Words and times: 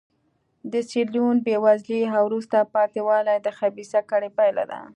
د 0.71 0.73
سیریلیون 0.89 1.37
بېوزلي 1.45 2.01
او 2.17 2.23
وروسته 2.29 2.57
پاتې 2.73 2.99
والی 3.07 3.35
د 3.41 3.47
خبیثه 3.57 3.99
کړۍ 4.09 4.29
پایله 4.37 4.63
ده. 4.71 4.79